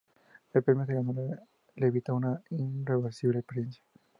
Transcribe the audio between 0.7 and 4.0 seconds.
que ganó le evitó esa irreversible experiencia.